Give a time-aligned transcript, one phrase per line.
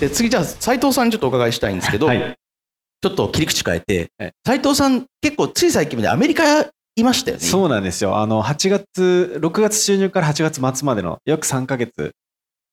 [0.00, 2.36] で次じゃあ斉藤さんにちょっとお伺いしたいんですけど、はい。
[3.02, 6.66] ちょっと切り口変えてはい斉藤さん結構つい最近までアメリカ
[6.96, 8.16] いましたよねそうなんですよ。
[8.16, 12.12] あの、8月、6月中旬から8月末までの約3ヶ月、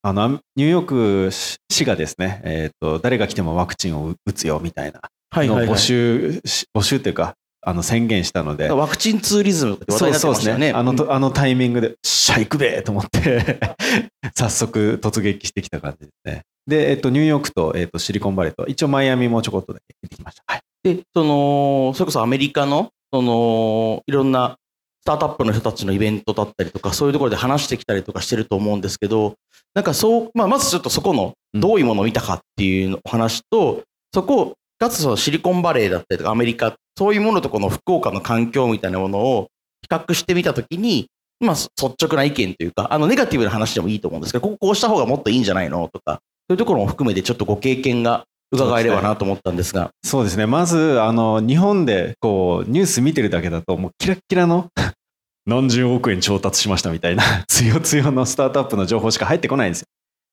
[0.02, 5.02] あの、ニューヨーク市市がですね、えっ、と、誰が来てもワクチンを打つよみたいな
[5.34, 7.36] のをはいはいはい募集し、募集っていうか、
[7.66, 10.54] あの、宣言したので、ワクチンツーリズムって話題になってそうですね。
[10.54, 10.80] ましたよね。
[10.80, 13.60] あのと、あのタイミングで、しゃ、行くべと思って、
[14.36, 16.44] 早速突撃してきた感じですね。
[16.68, 20.44] で、えっと、ニューヨークと、えっと、シリコンバレーと、一応マイアミもちょこっとだけ行ってきました。
[20.48, 20.62] はい。
[20.84, 24.58] で、その、それこそアメリカの、その、いろんな
[25.02, 29.36] スタートアップの人たちのイベントだったりとか、そういうところで話してきたりとかしてると思うんですけど、
[29.74, 39.50] なんかそう、まあ、まずちょっとそこの、うんどういうものを見たかっていうのお話と、そこ、かつそのシリコンバレーだったりとかアメリカ、そういうものとこの福岡の環境みたいなものを
[39.84, 41.06] 比較してみたときに、
[41.40, 46.22] まあ、率直な意見というか、あの、ネガティブな話でもいいと思うんですけど、こここうした方がもっといいんじゃないのとか、
[46.54, 50.46] そういうところも含めてちょっとご経験が伺えればなと思ったんですが、そうですね。
[50.46, 54.70] まず、あの、日本で、こう、ニュース見てるだけだと、もうキラッキラの
[55.48, 59.88] 何十億円調達しましたみたいな、 強強のスタートアップの情報しか入ってこないんですよ。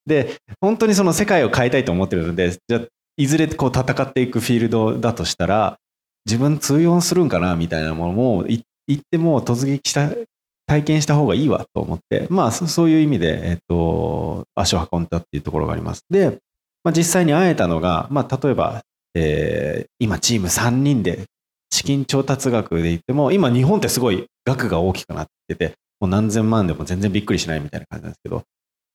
[0.07, 2.81] で、本当にその世界を変えたいと思ってるので、じゃあ
[3.17, 5.79] いずれこう戦っていくフィールドだとしたら、
[6.27, 10.11] 自分通用するんかなみたいなものも、い行っても突撃した、
[10.71, 16.05] 体験した方がいいわと思って、まあ、そういう意味で、えっと、足を運んだっていうところがあります。
[16.09, 16.39] で、
[16.85, 18.83] まあ、実際に会えたのが、まあ、例えば、
[19.17, 21.25] えー今チーム3人で
[21.73, 28.45] 資金調達額で言っても、今日本ってすごい額が大きくなってて、もう何千万でも全然びっくりしないみたいな感じなんですけど、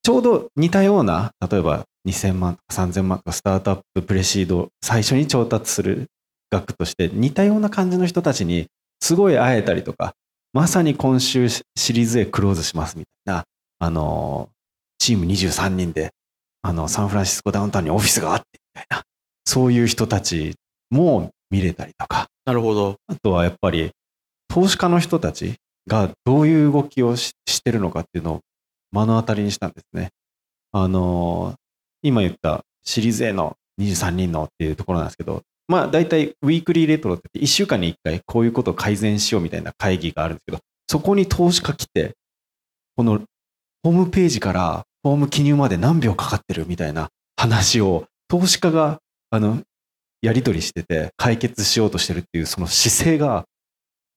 [0.02, 6.06] ちょうど似たような、例えば2000万とか3000万とかスタートアッププレシード最初に調達する
[6.50, 8.67] 額として似たような感じの人たちに
[9.02, 10.14] すごい会えたりとか、
[10.56, 13.44] まさに今週シリーズ A クローズしますみたいな、
[13.78, 14.48] あの、
[15.00, 16.11] チーム23人で、
[16.61, 19.03] あの、サンフランシスコダウンタウンにオフィスがあってみたいな、
[19.44, 20.56] そういう人たち
[20.89, 22.95] も見れたりとか、なるほど。
[23.08, 23.92] あとはやっぱり
[24.48, 25.55] 投資家の人たち
[25.88, 28.39] がどういう動きをししてるのかっていうのを
[28.93, 30.11] 目の当たりにしたんですね。
[30.72, 31.55] あのー
[32.02, 42.14] 今言ったシリーズ A の23人のっていうところなんですけど、まあ大体ウィークリーレトロって1週間に1回こういうことを改善しようみたいな会議があるんですけど、そこに投資家来て、
[42.95, 43.21] この
[43.83, 48.99] ホームページからフォーム記入まで何秒かかってるみたいな話を投資家が
[49.30, 49.61] あの
[50.21, 53.45] やり取りしてて解決しようとしてるっていうその姿勢が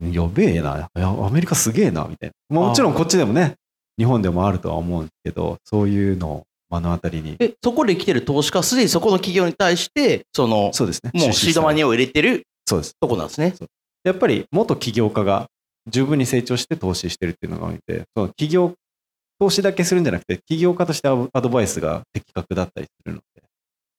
[0.01, 0.89] やべえな。
[0.95, 2.61] アメリカすげえな、みたいな。
[2.61, 3.57] もちろんこっちでもね、
[3.99, 7.37] 日本でもあるとは思うんですけど、そういうのを目の当たりに。
[7.39, 11.11] え、そこで来てる投資家はすでにそこの企業に対して、その、そうですね。
[11.15, 12.95] もうシードマニーアを入れてるそうです。
[13.01, 13.55] とこなんですね。
[14.05, 15.49] やっぱり元起業家が
[15.89, 18.75] 十分に成長して投資してるっていうのが多いので、その企業、
[19.41, 23.43] 投資だけするんじゃなくて、起業家としてアドバイスが的確だったりするので、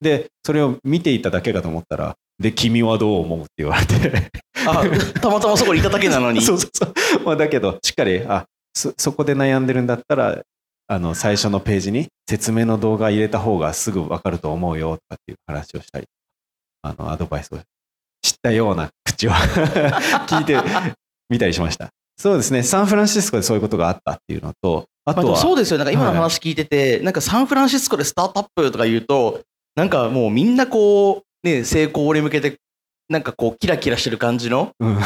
[0.01, 4.31] で、それを見ていただけかと思ったら、で、君はどう思うって言われて、
[4.67, 4.83] あ、
[5.19, 6.41] たまたまそこにいただけなのに。
[6.43, 6.93] そうそうそう。
[7.25, 10.41] まあ、だけど、しっかり、あそ、そこで悩んでるんだったら、
[10.91, 16.07] あの、最初のページに説明の動画入れた方がすぐわかると思うよ、とかっていう話をしたり、
[16.81, 17.59] あの、アドバイスを
[18.23, 19.31] 知ったような口を
[20.25, 20.57] 聞いて
[21.29, 21.89] みたりしました。
[22.17, 22.63] そうですね。
[22.63, 25.77] サンフランシスコでそういうことがあったっていうのと、あとは、そうですよ。
[25.77, 29.41] なんか今の話聞いてて、なんかサンフランシスコでスタートアップとか言うと、
[29.75, 32.57] なんかもうみんなこう、ね、成功に向けて、
[33.09, 34.99] なんかこう、キラキラしてる感じの、うん、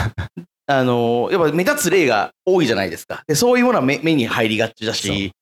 [0.66, 3.24] あの、やっぱ目立つ例が多いじゃないですか。
[3.28, 5.34] で、そういうものは目目に入りがちだし、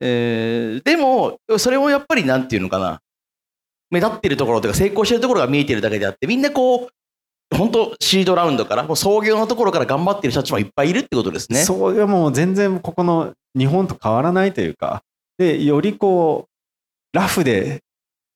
[0.00, 3.00] えーでも、それをやっぱりなんていうのかな、
[3.90, 6.88] 目立ってるところというか成功してるところが見えてるだけであって、みんなこう、
[7.56, 11.62] 本当シードラウンドから、もう創業のところから頑張ってる人たちもいっぱいいるってことですね。
[11.64, 15.02] それはもう全然ここの日本と変わらないというか、
[15.36, 17.80] で、よりこう、ラフで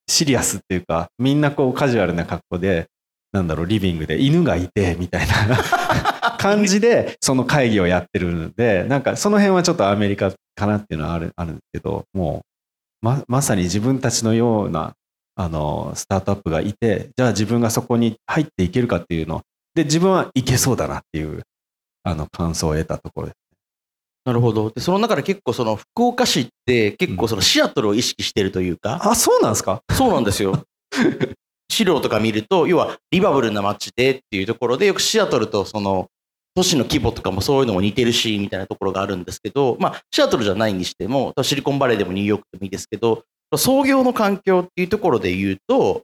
[0.08, 2.88] シリアスっていうか、みんなこうカジュアルな格好で、
[3.32, 5.34] なんだろう、リビングで犬がいて、みたいな
[6.44, 12.42] 感じで、その会議をやってるので、なんかその辺はちょっとアメリカかなっていうのはあるあるんですけど、も
[13.02, 14.92] う、ま、まさに自分たちのような、
[15.36, 19.42] あの、スタートアップがいて、じゃあ自分がそこに入っていけるかっていうの
[19.74, 21.42] で、自分はいけそうだなっていう、
[22.02, 23.36] あの、感想を得たところです。
[24.26, 24.70] なるほど。
[24.70, 29.82] で、その中で結構その福岡市って結構そのシアトルを意識してるというか、あ、そうなんですか？
[29.92, 30.62] そうなんですよ。
[31.70, 36.08] 資料とか見ると、要はリバブルな街でっていうところで、よくシアトルとその
[36.54, 43.24] 都市の規模とかもそういうのも似てるし、みたいなところがあるんですけど、まあ、シアトルじゃないにしても、シリコンバレーでもニューヨークでもいいですけど、
[43.56, 46.02] 創業の環境っていうところで言うと、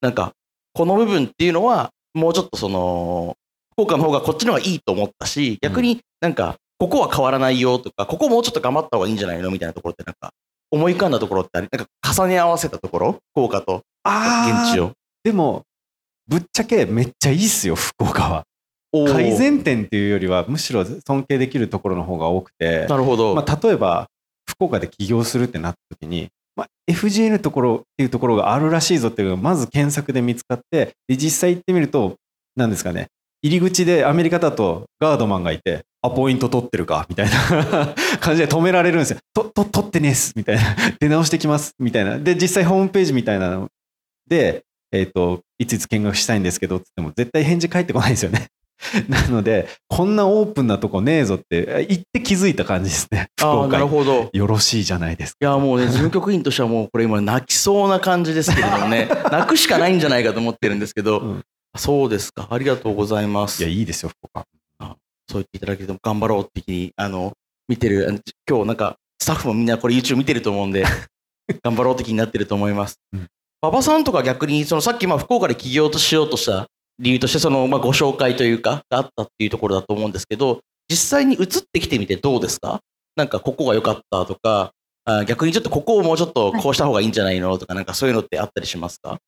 [0.00, 0.32] なんか、
[0.74, 3.36] この部分っていうのは、もうちょっとその、
[3.74, 10.32] 福岡の方がこっちの方がいいと思ったし、逆になんか、ここは変わらないよとか、ここもうちょっと頑張った方がいいんじゃないのみたいなところってなんか、
[10.70, 14.92] 思い浮かんだところってあり、なんか重ね合わせたところ、福岡とあ現地を。
[15.22, 15.62] でも、
[16.26, 18.44] ぶっちゃけめっちゃいいっすよ、福岡は。
[18.92, 23.34] 改善点っていうよりは、むしろ尊敬できるところの方が多くて、なるほど。
[23.34, 24.08] まあ、例えば、
[24.46, 32.16] 福岡で起業するってなった時に、まあ、FGN ところっていうところがあるらしいぞっていうのがまず検索で見つかって、で実際行ってみると、
[32.56, 33.08] 何ですかね、
[33.42, 39.18] 入り口でアメリカだとガードマンがいて、アポイント取ってるかみたいな 感じで止められるんですよ。
[39.32, 40.62] と、と、取ってねえっすみたいな。
[40.98, 42.18] 出直してきますみたいな。
[42.18, 43.68] で、実際ホームページみたいなの
[44.28, 48.48] で、えっ、と、いついつ見学したいんですけど、つっても絶対返事返ってこないんですよね。
[49.08, 53.28] なので、こんなオープンなとこねえぞって、言って気づいた感じですね。
[53.38, 54.30] 福ああ、なるほど。
[54.32, 55.38] よろしいじゃないですか。
[55.40, 61.44] いや、もうね、事務局員としてはもうこれ今泣きそうな感じですけれどもね、 泣くしかないんじゃないかと思ってるんですけど、うん
[61.74, 62.48] そうですか。
[62.50, 63.62] ありがとうございます。
[63.62, 64.46] いや、いいですよ、福岡。
[65.26, 67.32] そう言っていただけても頑張ろうってに、あの、
[67.66, 70.84] 見てる、今日なんか、スタッフもみんなこれ YouTube 見てると思うんで、
[71.64, 73.00] 頑張ろうって気になってると思います。
[73.14, 73.26] うん
[73.64, 76.66] 馬場さんとか逆に、そのさっきまあ福岡で起業としようとした
[77.02, 82.80] 理由として、そのまあご紹介というか、があったっていうところだと思うんですけど、実際に移ってきてみてどうですか？
[83.16, 84.70] なんかここが良かったとか、
[85.04, 89.18] あ逆にちょっとここをもうちょっとこうした方がいいんじゃないのとか、なんかそういうのってあったりしますか？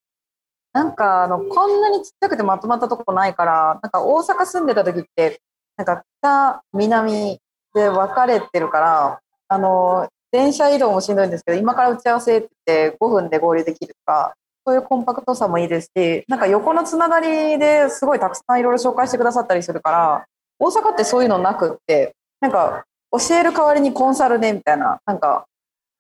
[0.73, 5.41] なんかあのこんなにちっちゃくてまとまったとこないからなんか大阪住んでた時って
[5.77, 7.39] なんか北南
[7.75, 14.35] で分かれてるからあの電車移動もしんどいんですけど今から打ち合わせって5分で合流できるとか
[14.67, 20.27] そういうコンパクトさもいいですしなんか横のつながりですごいたくさんいろいろ紹介してくださったりするから
[20.59, 25.47] 大阪ってそういうのなくってなんか教える代わりにコンサルでみたいななんか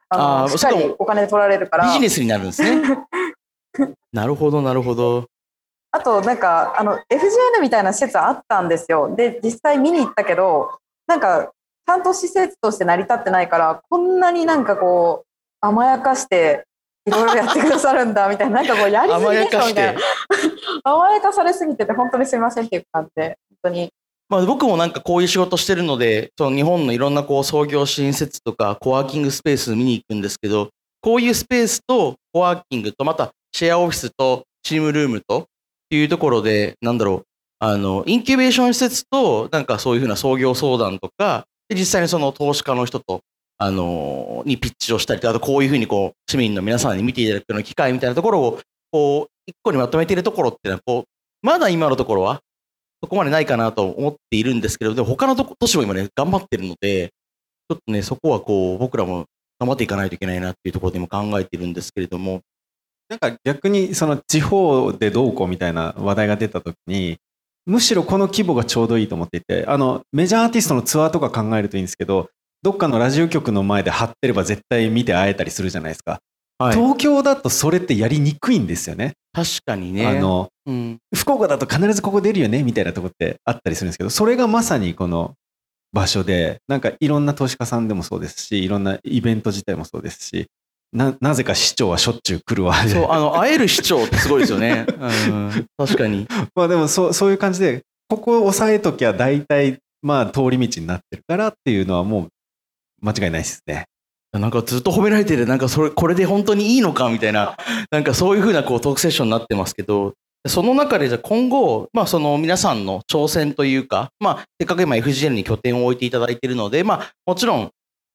[0.08, 2.82] あのしっかりお金取られるからビジネスになるんですね。
[4.12, 5.26] なるほど、なるほど。
[5.90, 9.14] あとなんかあの FGN みたいな施設あったんですよ。
[9.14, 11.52] で実際見に行ったけどなんか
[11.86, 15.26] ちゃんと施設として成り立ってないからこんなになんかこう
[15.60, 16.64] 甘やかして
[17.06, 19.94] いろいろやってくださるんだみたいななんかこうやりすぎでしょみいな。
[20.84, 23.38] 甘やかされすぎてて本当にすみませんっていう感じで。
[23.50, 23.90] 本当に。
[24.28, 30.70] まあ、僕もなんかこういう仕事してるので、その日本のいろんなこう創業支援施設とかコワーキングスペース見に行くんですけど、
[31.02, 35.44] こういうスペースとコワーキングとまたシェアオフィスとチームルームとっ
[35.90, 37.22] ていうところで、なんだろう、
[37.58, 43.20] あの、インキュベーション施設となんかそういうふうな創業相談とか、で実際にその投資家の人と、
[43.58, 48.60] あのにピッチをしたりとか、あとこういうふうにこう市民の皆さんに見ていただくような機会みたいなところを、
[48.90, 52.40] こう、一個にまとめているところっていうのは、こう、まだ今のところは、
[53.02, 59.26] そこまでないかなと思っているんですけど、でも他の都市も今ね、頑張ってるので、ちょっとね、そこはこう、僕らも
[59.58, 62.40] 頑張っていかないといけないなっていうところでも考えているんですけれども、
[63.08, 67.18] なんか逆にその地方でどうこうみたいな話題が出た時に
[67.66, 72.30] むしろこの規模がちょうどいいと思っていてあのメジャーアーティストのツアーとか考えるといいんですけど
[72.64, 76.20] どっかのラジオ局の前で貼ってれば絶対見て会えたりするじゃないですか、
[76.58, 79.12] はい、東京だとそれってやりにくいんですよね。
[79.34, 85.34] 確かにね、あのうん、福岡だと必ずここ出るよねみたいなとこってあったりするんですけどそれがまさにこの
[85.92, 90.46] 場所でなんかいろんな投資家さんでもそうですしいろんなイベント自体もそうですし
[90.92, 94.86] ななぜか市長はしょっちゅう来るわそう、あの、 会える市長ってすごいですよね。
[94.88, 96.28] うん、確かに。
[96.54, 102.28] まあでもそうそういう感じでここを押さえときゃ大体まあ通り道になってるからっていうのはもう
[103.04, 103.84] 間違いないですね。
[104.32, 107.56] なんかずっと褒められてて、なんかそれ、これで本当にいいのかみたいな、
[107.90, 110.14] なんかそういうふうなこうトークセッションになってますけど、
[110.46, 117.70] その中でじゃあ今後、まあその皆さんの挑戦というか、まあせっかく今 FGN に拠点を置いていただいているので、まあもちろん、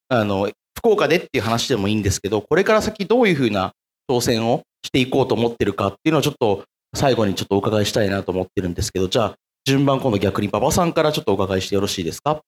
[0.10, 3.72] あの、福岡でっていう話でもいいんですけど、これから先どういうふうな
[4.10, 6.64] 挑戦をしていこうと思ってるかっていうのをちょっと
[6.96, 12.42] 最後にちょっとお伺いしたいなと思ってるんですけど、じゃあ順番今度逆に馬場さんからちょっとお伺いしてよろしいですか？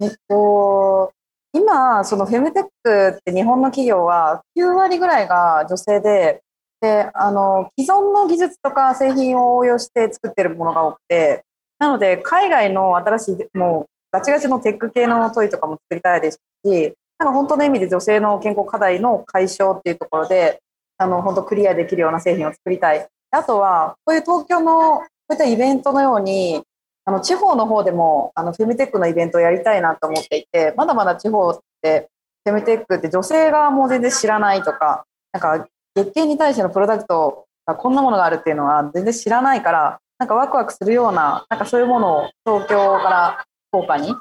[0.00, 1.12] えっと、
[1.56, 6.42] 今、そのフェムテックって日本の企業は9割ぐらいが女性で、
[6.82, 11.44] で、あの、既存の技術とか製品を応用して作ってるものが多くて、
[11.78, 20.60] なので、海外の新しい、もう、ガチガチのテック系のトイとかも作りたいですし、なんか本当の意味で女性の健康課題の解消っていうところで、
[20.98, 23.08] あの、本当クリアできるような製品を作りたい。
[23.30, 26.62] あとは、こういう東京の、こういったイベントのように、
[27.06, 32.10] あの地方の方でもあのフェムテックのイベントをやりたいなと思っていてまだまだ地方って
[32.44, 44.14] フェムテックって女性がもう全然知らないとかなんか月経に対してのプロダクトがこんなものがあるっていうのは全然知らないからなんかワクワクするようななんかそういうものを東京から福岡に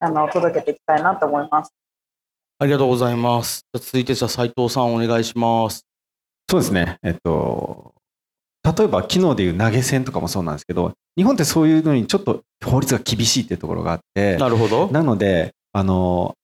[0.00, 1.72] あの届けていきたいなと思います。
[2.58, 3.66] ありがとうございます。
[3.74, 5.84] じゃあ続いてじゃあ斉藤さんお願いします。
[6.48, 6.98] そうですね。
[7.02, 7.94] えっと、
[8.64, 14.88] 例えば昨日でいう投げ銭とかもそうなんですけど、日本ってそういうのにちょっと法律が厳しいっていうところがあって、なるほど。
[14.88, 16.34] なので、あの、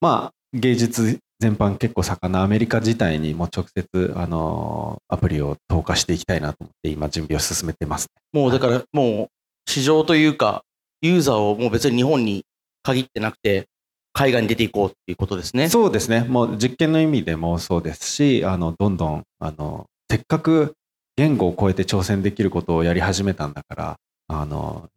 [0.00, 9.28] まあ、芸術全般結構盛んなアメリカ自体にも直接、あのアプリを投下していきたいなと思って今準備を進めてます、もうだからもう
[9.70, 10.62] 市場というか、
[11.02, 12.44] ユーザーをもう別に日本に
[12.82, 13.66] 限ってなくて、
[14.14, 15.68] 海外に出ていこうっていうことですね。
[15.68, 16.20] そうですね。
[16.20, 20.72] もう実験の意味でもそうですし、あの、どんどん、あの、せっかく
[21.16, 23.96] 言語を超えて挑戦できることをやり始めたんだから、
[24.28, 24.88] あの、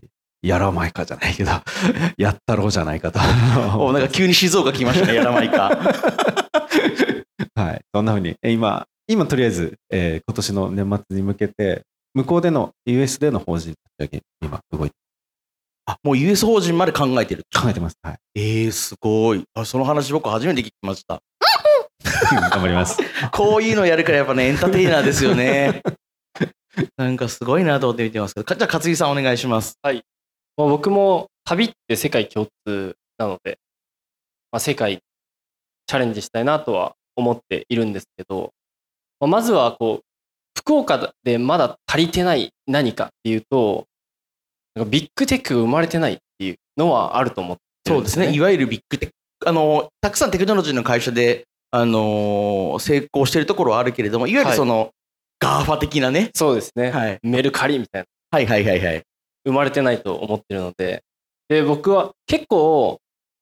[0.41, 1.51] やらまいかじゃないけど、
[2.17, 3.19] やったろうじゃないかと。
[3.77, 5.69] おなんか急に静岡来ましたね、やらまいか。
[7.55, 7.81] はい。
[7.93, 11.81] そんな風に、え今、今とりあえず、えー今年の年末に向けて、
[12.13, 14.95] 向こうでの US での法人立ち上げ、今動いて
[15.85, 17.43] あ、もう US 法人まで考えてる。
[17.53, 17.97] 考えてます。
[18.01, 18.17] はい。
[18.35, 19.43] えー、すごい。
[19.55, 21.19] あその話僕初めて聞きました。
[22.31, 22.97] 頑張ります。
[23.31, 25.81] こういうのやるからやっぱね、エンターテイナーですよね。
[26.97, 29.77] なんかすごいなと思って見てますけど、かじゃあ勝木さんお願いします。
[30.57, 33.57] もう僕も旅って世界共通なので、
[34.51, 34.99] まあ、世界
[35.87, 38.51] チャレンジしたいなとは思っているんですけど、
[39.19, 40.05] まあまずはこう、
[40.57, 43.85] 福岡でまだ足りてない何かっていうと、
[44.75, 48.33] なんかビッグテックが生まれてないっていうのはあると思ってるんそうですね。
[48.33, 49.15] いわゆるビッグテック。
[49.49, 54.91] あの、たくさんテクノロジーの会社で、あのー成功してるところはあるけれども、いわゆるその、
[55.39, 56.31] GAFA 的なね。
[56.33, 56.91] そうですね。
[56.91, 57.19] はい。
[57.23, 58.07] メルカリみたいな。
[58.37, 59.03] はいはいはいはい。
[59.45, 61.03] 生まれてないと思ってるので、
[61.47, 62.99] で、僕は結構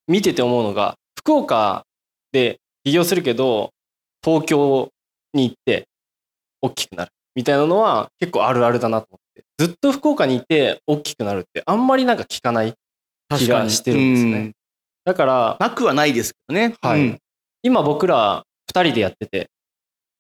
[0.08, 1.86] 見てて思うのが、福岡
[2.32, 3.72] で起業するけど、
[4.24, 4.90] 東京
[5.34, 5.88] に行って
[6.62, 12.74] 大きくなるみたいなのは結構あるあるだなと思って、ずっと福岡にいて大きくなるってあんまりなんか聞かない
[13.38, 14.32] 気がしてるんですね。
[14.32, 14.54] うん
[15.06, 16.76] だから、なくはないですけどね。
[16.82, 17.20] はいうん
[17.64, 19.50] 今僕ら2人でやってて、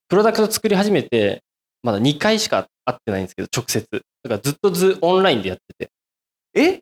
[0.09, 1.43] プロダクト作り始めて、
[1.83, 3.87] まだ2回しか会ってないんですけど、直接。
[3.91, 5.91] だからずっとずオンラインでやってて。
[6.53, 6.79] え？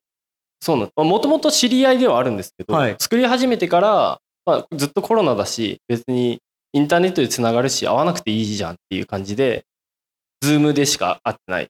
[0.62, 6.40] そうなんもともと知り合いではあるんですけど、はい作り始めてから、まあ、ずっとコロナだし、別に
[6.74, 9.66] インターネットでつながるし、会わなくていいじゃんっていう感じで、
[10.42, 11.68] ズームでしか会ってない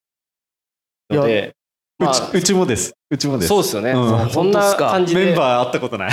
[1.10, 1.56] ので、
[1.98, 2.94] まあうちうちもです。
[3.10, 3.48] うちもです。
[3.50, 3.92] そうですよね。
[3.92, 6.12] うんそんな感じで、メンバー会ったことない。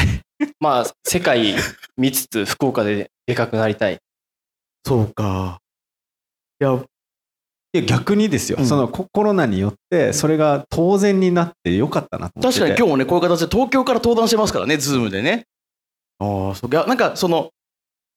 [0.58, 1.54] まあ、世界
[1.96, 3.98] 見つつ、福岡ででかくなりたい。
[4.84, 5.60] そうか。
[6.60, 6.84] いや、
[7.74, 15.46] いや逆にですよ、うんそのココロナによってそれが当然になってよかったなと思ってて確かに今日もね、こういう形で東京から登壇してますからね、ズームでね。
[16.18, 17.50] ああ、なんかその、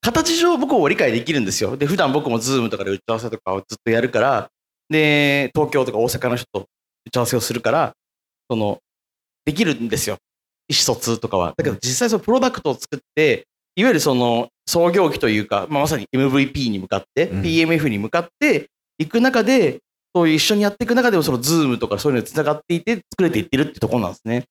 [0.02, 1.76] 形上僕も理解できるんですよ。
[1.76, 4.50] で、普段僕もズームとかで打ち合わせとかをずっとやるから、
[4.88, 6.66] で、東京とか大阪の人と
[7.06, 7.94] 打ち合わせをするから、
[8.48, 8.78] その、
[9.44, 10.18] できるんですよ。
[10.68, 11.54] 意思疎通とかは。
[11.56, 13.46] だけど実際そのプロダクトを作って、
[13.76, 19.78] いわゆるその創業期というか、まあ、まさに MVP に向かって、うん PMF に向かっていく中で、
[20.14, 24.44] そういう一緒にやっていく中でもそのズームとかそういうのにつながっていて作れていってるってところなんですね。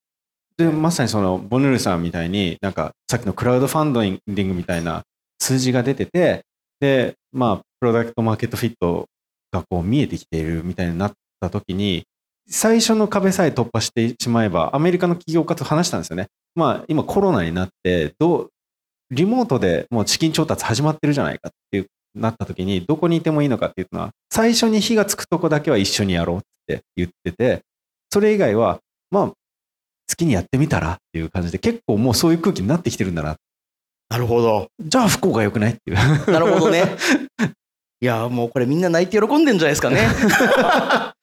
[0.58, 5.04] でまさにそのボヌルさんみたいになんかさっきのクラウドファンディングみたいな
[5.40, 6.44] 数字が出てて
[6.80, 9.08] でまあプロダクトマーケットフィット
[9.52, 12.04] がこう見えてきているみたいになった時に
[12.48, 18.50] 最初の壁さえ突破してしまえばアメリカの起業家と話したんですよねまあ今コロナになってどう
[19.12, 27.62] リモートでもう資金調達始まってるじゃないかっていうなった時にどこにいてもいいのかっていうのは最初に火がつくとこだけは一緒にやろうって言ってて
[28.12, 28.80] それ以外は
[29.12, 29.36] まあ好
[30.16, 33.36] きにやってみたらっていう感じで結構もうそういう空気になってきてるんだな
[34.10, 34.68] なるほど。
[34.80, 36.84] じゃあ福岡良くないっていうなるほどね。
[38.02, 40.08] いや、もうこれみんな泣いて喜んでんじゃないですかね。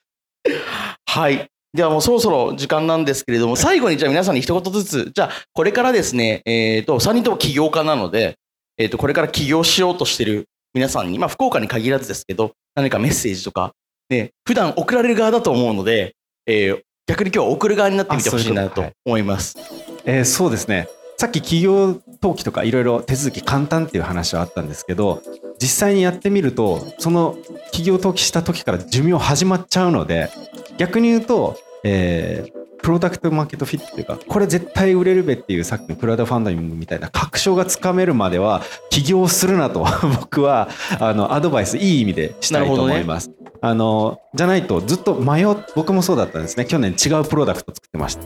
[1.06, 1.48] はい。
[1.72, 8.36] ではもうそろそろ時間なんですけれども、最後にじゃあ皆さんに一言ずつ、じゃあこれからですね、えっ、と、3人とも起業家なので、
[8.76, 13.72] えっ、と、これから起業しようとしてる皆さんに、まあ福岡に限らずですけど、何かメッセージとか、
[14.08, 16.14] ね、普段送られる側だと思うので、
[16.46, 19.58] えー逆に今日は送る側になってみてほしいなとあそういうことはい思います。
[20.04, 25.20] えーそうですねさっき企業登記とかいろいろ手続き簡単っていう話はあったんですけど
[25.60, 27.36] 実際にやってみるとその
[27.66, 30.30] 企業登記した時から寿命始まっちゃうので
[30.78, 39.86] 逆に言うと、えープロダクトマーケットフィットっていうかこれ絶対売れるべっていうさっきのクラウドファンディングみたいな確証がつかめるまでは起業するなと
[40.20, 43.30] 僕はあのアドバイスいい意味でしたいと思います。
[43.64, 46.64] あのじゃないとずっと迷っ僕もそうだったんですね。
[46.64, 48.22] 去年違うプロダクト作ってました。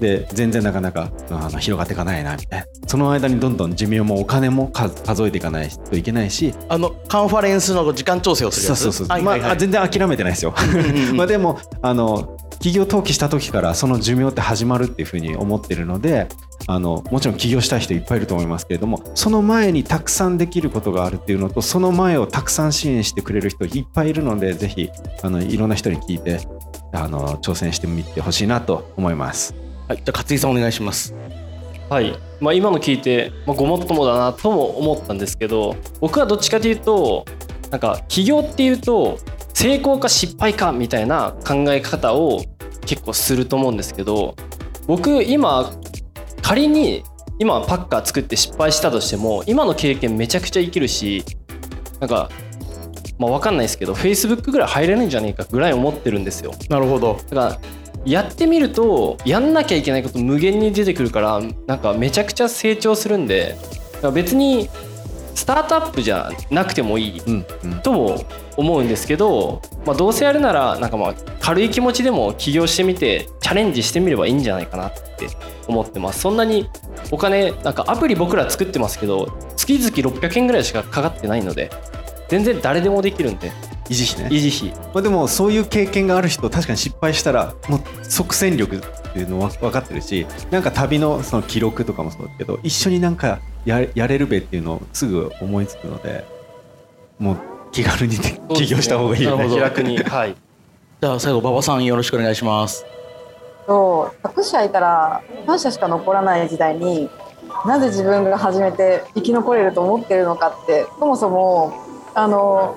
[0.00, 2.66] で全然なかなかあの広がっていかないなみたいな。
[2.88, 6.52] その間にどんどん寿命もお金も数数えていかないといけないし。
[6.68, 8.80] あの、カンファレンスの時間調整をするやつ？
[8.80, 10.54] そうそうそう、まあ、全然諦めてないですよ。
[11.14, 16.28] まあでもあの企業登記した時からその寿命って始まるっていうふうに思ってるので
[16.66, 24.90] あのもちろん起業したい人いっぱいいると思いますけれどもその前にたくさんできることがあるっていうのとその前をたくさん支援してくれる人いっぱいいるのでぜひ
[25.22, 26.40] あのいろんな人に聞いて
[26.92, 29.54] あの挑戦してみてほしいなと思います。
[29.88, 31.14] はい、じゃあ勝井さんお願いします。
[31.88, 37.24] はい、まあ、今の聞いて、まあ、ごもっともだなとも思ったんですけど僕はどっちかというと
[37.72, 39.18] なんか起業っていうと
[39.60, 42.40] 成功か失敗かみたいな考え方を
[42.86, 44.34] 結構すると思うんですけど
[44.86, 45.70] 僕今
[46.40, 47.04] 仮に
[47.38, 51.22] 今パッカー作って失敗したとしても今の経験めちゃくちゃ生きるし
[52.00, 52.30] なんか
[53.18, 56.52] まあ分かんないですけど Facebook ぐらい入れるんじゃねえかぐらい思ってるんですよ。
[56.70, 57.20] なるほど。
[57.28, 57.60] だから
[58.06, 63.56] やってみるとやんなきゃいけないこと無限に出てくるからなんかめちゃくちゃ成長するんで
[64.14, 64.70] 別に
[65.34, 67.22] スタートアップじゃなくてもいい
[67.82, 68.24] とも
[68.56, 75.28] 思うんですけど、まあ、どうせやるならなんかまあ軽い気持ちでも起業してみてチャレンジしてみればいいんじゃないかなって
[75.66, 76.20] 思ってます。
[76.20, 76.68] そんなに
[77.10, 81.70] お金なんかアプリ僕ら作ってますけど月々600円ぐらいしかかかってないので
[82.28, 83.50] 全然誰でもできるんで
[83.90, 84.30] 維持費ね。
[84.30, 84.78] 維持費。
[84.94, 88.80] まあ、でもそういう経験がある人確かに失敗したらもう即戦力っ
[89.12, 96.24] ていうのは分かってるしなんか旅のその記録とかもそうだけど一緒になんかややれるべっていうのをすぐ思いつくので
[97.18, 97.36] もう
[97.72, 98.16] 気軽に
[98.54, 99.36] 起業した方がいいよね。
[99.36, 99.60] なるほど。
[99.60, 100.36] 気楽にはい。
[101.00, 102.86] じゃあ最後馬場さんよろしくお願いします。
[103.66, 107.08] そう100社いたら3社しか残らない時代に
[107.66, 111.72] なぜ自分が始めて生き残れると思ってるのかってそもそも
[112.14, 112.76] あの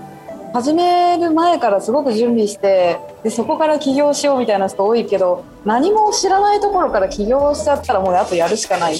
[0.53, 8.97] 始める前からすごく準備してでそこから起業しようみたいな人多いけど何も知らないところから起業しちゃったらもうあとやるしかない。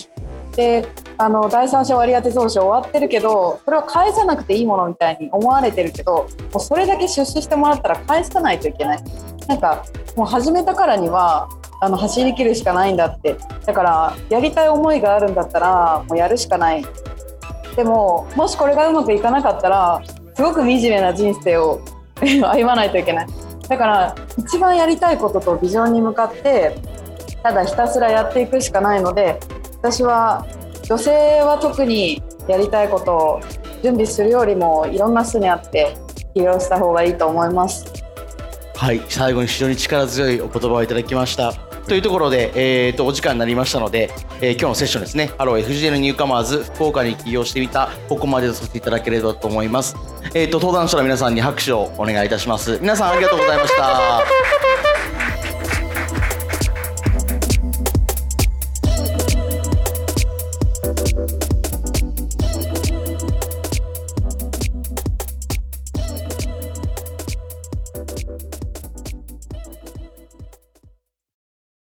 [0.56, 9.04] であの第三者割当増資終わってるけどそれは返さなくていいものみたいに思われてるけどもうそれだけ出資してもらったら返さないといけない。
[9.48, 9.84] なんか
[10.16, 11.50] もう始めたからには
[11.82, 16.86] あの走り切るしかないんだってだからやりたい思いがあるんだったらもうやるしかない
[17.76, 20.02] でももしこれがうまくいかなかったら
[20.36, 21.82] すごく惨めな人生を
[22.20, 23.28] 歩まないといけない
[23.68, 26.76] だから一番やりたいこととビジョンに向かって
[27.42, 29.40] ただひたすらやっていくしかないので
[29.82, 30.46] 私は
[30.84, 33.42] 女性は特にやりたいことを
[33.82, 35.98] 準備するよりもいろんな人に会って
[36.34, 37.86] 起業した方がいいと思います
[38.76, 41.73] はい、最後に非常に力強いお言葉をいただきました。
[41.88, 42.52] というところで、
[42.88, 44.10] えー、とお時間になりましたので、
[44.42, 49.96] えー今日のセッションですね、ハロー FGL ニューカマーズ福岡に起業してみた、ここまでとさせていただければと思います。
[50.34, 52.80] えー、と登壇者の皆さんに拍手をお願いいたします。
[52.80, 54.63] 皆さんありがとうございました。